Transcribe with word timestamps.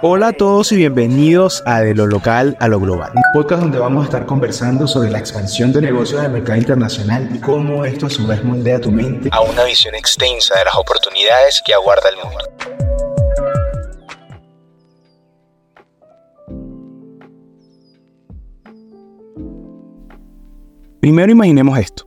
Hola 0.00 0.28
a 0.28 0.32
todos 0.32 0.70
y 0.70 0.76
bienvenidos 0.76 1.62
a 1.66 1.80
De 1.80 1.92
lo 1.92 2.06
local 2.06 2.56
a 2.60 2.68
lo 2.68 2.78
global, 2.78 3.10
un 3.16 3.22
podcast 3.32 3.62
donde 3.62 3.78
vamos 3.78 4.02
a 4.02 4.04
estar 4.04 4.26
conversando 4.26 4.86
sobre 4.86 5.10
la 5.10 5.18
expansión 5.18 5.72
de 5.72 5.80
negocios 5.80 6.22
del 6.22 6.30
mercado 6.30 6.56
internacional 6.56 7.28
y 7.34 7.40
cómo 7.40 7.84
esto 7.84 8.06
a 8.06 8.10
su 8.10 8.26
vez 8.28 8.44
moldea 8.44 8.80
tu 8.80 8.92
mente 8.92 9.28
a 9.32 9.40
una 9.40 9.64
visión 9.64 9.96
extensa 9.96 10.56
de 10.56 10.66
las 10.66 10.76
oportunidades 10.76 11.60
que 11.66 11.74
aguarda 11.74 12.10
el 12.10 12.16
mundo. 12.16 12.44
Primero 21.00 21.32
imaginemos 21.32 21.76
esto. 21.78 22.06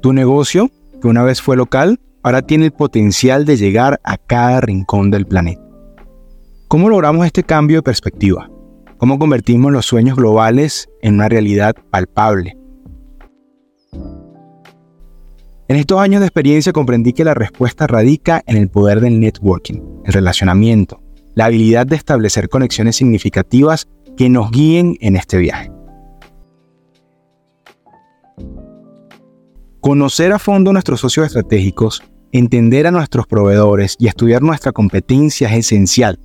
Tu 0.00 0.12
negocio, 0.12 0.70
que 1.02 1.08
una 1.08 1.24
vez 1.24 1.42
fue 1.42 1.56
local, 1.56 1.98
ahora 2.24 2.40
tiene 2.40 2.64
el 2.64 2.72
potencial 2.72 3.44
de 3.44 3.58
llegar 3.58 4.00
a 4.02 4.16
cada 4.16 4.62
rincón 4.62 5.10
del 5.10 5.26
planeta. 5.26 5.62
¿Cómo 6.68 6.88
logramos 6.88 7.26
este 7.26 7.44
cambio 7.44 7.76
de 7.78 7.82
perspectiva? 7.82 8.50
¿Cómo 8.96 9.18
convertimos 9.18 9.70
los 9.70 9.84
sueños 9.84 10.16
globales 10.16 10.88
en 11.02 11.16
una 11.16 11.28
realidad 11.28 11.76
palpable? 11.90 12.56
En 15.68 15.76
estos 15.76 16.00
años 16.00 16.20
de 16.20 16.26
experiencia 16.26 16.72
comprendí 16.72 17.12
que 17.12 17.24
la 17.24 17.34
respuesta 17.34 17.86
radica 17.86 18.42
en 18.46 18.56
el 18.56 18.70
poder 18.70 19.00
del 19.00 19.20
networking, 19.20 19.82
el 20.06 20.12
relacionamiento, 20.12 21.02
la 21.34 21.46
habilidad 21.46 21.86
de 21.86 21.96
establecer 21.96 22.48
conexiones 22.48 22.96
significativas 22.96 23.86
que 24.16 24.30
nos 24.30 24.50
guíen 24.50 24.96
en 25.00 25.16
este 25.16 25.36
viaje. 25.36 25.70
Conocer 29.80 30.32
a 30.32 30.38
fondo 30.38 30.72
nuestros 30.72 31.00
socios 31.00 31.26
estratégicos, 31.26 32.02
entender 32.34 32.86
a 32.86 32.90
nuestros 32.90 33.26
proveedores 33.26 33.96
y 33.98 34.08
estudiar 34.08 34.42
nuestra 34.42 34.72
competencia 34.72 35.48
es 35.48 35.66
esencial 35.66 36.18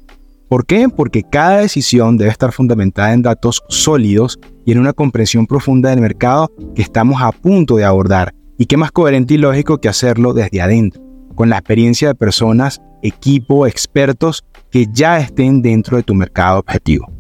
¿Por 0.50 0.66
qué? 0.66 0.90
Porque 0.90 1.22
cada 1.22 1.60
decisión 1.60 2.18
debe 2.18 2.32
estar 2.32 2.52
fundamentada 2.52 3.14
en 3.14 3.22
datos 3.22 3.62
sólidos 3.70 4.40
y 4.66 4.72
en 4.72 4.80
una 4.80 4.94
comprensión 4.94 5.46
profunda 5.46 5.92
del 5.92 6.02
mercado 6.02 6.52
que 6.76 6.82
estamos 6.82 7.22
a 7.22 7.32
punto 7.32 7.76
de 7.76 7.86
abordar. 7.86 8.34
Y 8.58 8.66
qué 8.66 8.76
más 8.76 8.92
coherente 8.92 9.36
y 9.36 9.38
lógico 9.38 9.78
que 9.78 9.90
hacerlo 9.90 10.34
desde 10.34 10.60
adentro, 10.60 11.04
con 11.36 11.50
la 11.50 11.58
experiencia 11.58 12.08
de 12.08 12.16
personas, 12.16 12.82
equipo, 13.04 13.68
expertos 13.68 14.44
que 14.72 14.88
ya 14.92 15.20
estén 15.20 15.62
dentro 15.62 15.98
de 15.98 16.04
tu 16.04 16.16
mercado 16.16 16.58
objetivo. 16.58 17.19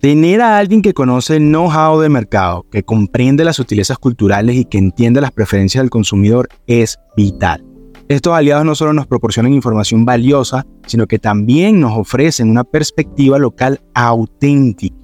Tener 0.00 0.40
a 0.42 0.58
alguien 0.58 0.80
que 0.80 0.94
conoce 0.94 1.36
el 1.36 1.48
know-how 1.48 1.98
del 1.98 2.10
mercado, 2.10 2.64
que 2.70 2.84
comprende 2.84 3.42
las 3.42 3.56
sutilezas 3.56 3.98
culturales 3.98 4.54
y 4.54 4.64
que 4.64 4.78
entiende 4.78 5.20
las 5.20 5.32
preferencias 5.32 5.82
del 5.82 5.90
consumidor 5.90 6.48
es 6.68 7.00
vital. 7.16 7.64
Estos 8.06 8.32
aliados 8.32 8.64
no 8.64 8.76
solo 8.76 8.92
nos 8.92 9.08
proporcionan 9.08 9.52
información 9.52 10.04
valiosa, 10.04 10.64
sino 10.86 11.08
que 11.08 11.18
también 11.18 11.80
nos 11.80 11.98
ofrecen 11.98 12.48
una 12.48 12.62
perspectiva 12.62 13.40
local 13.40 13.80
auténtica, 13.92 14.94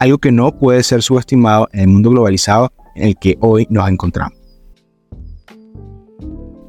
algo 0.00 0.18
que 0.18 0.32
no 0.32 0.58
puede 0.58 0.82
ser 0.82 1.02
subestimado 1.02 1.68
en 1.72 1.80
el 1.82 1.88
mundo 1.88 2.10
globalizado 2.10 2.72
en 2.96 3.06
el 3.06 3.16
que 3.20 3.36
hoy 3.38 3.68
nos 3.70 3.88
encontramos. 3.88 4.36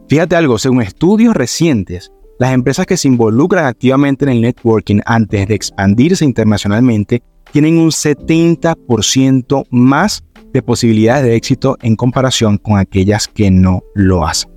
Fíjate 0.07 0.35
algo, 0.35 0.59
según 0.59 0.83
estudios 0.83 1.33
recientes, 1.33 2.11
las 2.37 2.53
empresas 2.53 2.85
que 2.85 2.97
se 2.97 3.07
involucran 3.07 3.65
activamente 3.65 4.25
en 4.25 4.31
el 4.31 4.41
networking 4.41 4.99
antes 5.05 5.47
de 5.47 5.55
expandirse 5.55 6.25
internacionalmente 6.25 7.23
tienen 7.52 7.77
un 7.77 7.89
70% 7.89 9.66
más 9.69 10.23
de 10.53 10.61
posibilidades 10.61 11.23
de 11.23 11.35
éxito 11.35 11.77
en 11.81 11.95
comparación 11.95 12.58
con 12.58 12.77
aquellas 12.77 13.27
que 13.27 13.52
no 13.52 13.83
lo 13.93 14.25
hacen. 14.25 14.52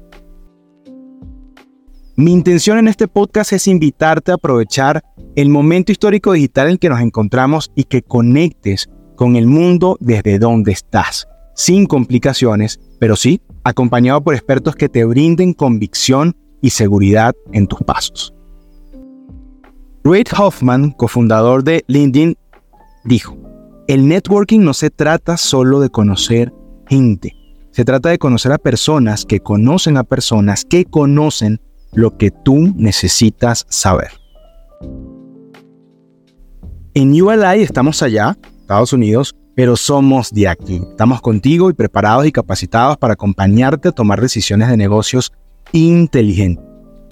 Mi 2.17 2.33
intención 2.33 2.79
en 2.79 2.87
este 2.87 3.09
podcast 3.09 3.53
es 3.53 3.67
invitarte 3.67 4.31
a 4.31 4.37
aprovechar 4.37 5.03
el 5.35 5.49
momento 5.49 5.91
histórico 5.91 6.33
digital 6.33 6.71
en 6.71 6.79
que 6.79 6.89
nos 6.89 7.01
encontramos 7.01 7.73
y 7.75 7.85
que 7.85 8.03
conectes 8.03 8.89
con 9.17 9.35
el 9.35 9.49
mundo 9.49 9.97
desde 10.01 10.39
donde 10.39 10.71
estás, 10.73 11.27
sin 11.57 11.87
complicaciones, 11.87 12.79
pero 13.01 13.17
sí 13.17 13.41
acompañado 13.65 14.23
por 14.23 14.35
expertos 14.35 14.77
que 14.77 14.89
te 14.89 15.05
brinden 15.05 15.55
convicción 15.55 16.37
y 16.61 16.71
seguridad 16.71 17.35
en 17.53 17.67
tus 17.67 17.81
pasos. 17.81 18.33
Reid 20.05 20.29
Hoffman, 20.39 20.93
cofundador 20.93 21.65
de 21.65 21.83
LinkedIn, 21.89 22.37
dijo, 23.05 23.37
el 23.87 24.09
networking 24.09 24.61
no 24.61 24.75
se 24.75 24.91
trata 24.91 25.37
solo 25.37 25.81
de 25.81 25.91
conocer 25.91 26.53
gente, 26.89 27.37
se 27.71 27.85
trata 27.85 28.09
de 28.09 28.19
conocer 28.19 28.53
a 28.53 28.59
personas 28.59 29.25
que 29.25 29.41
conocen 29.41 29.97
a 29.97 30.05
personas 30.05 30.65
que 30.65 30.85
conocen 30.85 31.61
lo 31.93 32.17
que 32.17 32.31
tú 32.31 32.73
necesitas 32.77 33.67
saber. 33.69 34.11
En 36.95 37.11
ULI 37.21 37.63
estamos 37.63 38.03
allá, 38.03 38.37
Estados 38.61 38.93
Unidos, 38.93 39.35
pero 39.57 39.77
somos 39.77 40.31
de 40.33 40.49
aquí. 40.49 40.81
Estamos 40.91 41.21
contigo 41.21 41.71
y 41.71 41.75
preparados 41.75 42.27
y 42.27 42.33
capacitados 42.33 42.97
para 42.97 43.15
acompañarte 43.15 43.89
a 43.89 43.93
tomar 43.93 44.21
decisiones 44.21 44.69
de 44.69 44.77
negocios 44.77 45.33
inteligentes. 45.73 46.65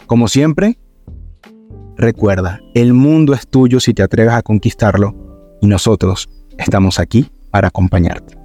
Como 0.07 0.29
siempre, 0.29 0.79
recuerda, 1.97 2.61
el 2.75 2.95
mundo 2.95 3.35
es 3.35 3.47
tuyo 3.47 3.81
si 3.81 3.95
te 3.95 4.03
atreves 4.03 4.35
a 4.35 4.43
conquistarlo 4.43 5.22
y 5.63 5.67
nosotros 5.67 6.29
estamos 6.59 6.99
aquí 6.99 7.31
para 7.51 7.69
acompañarte. 7.69 8.42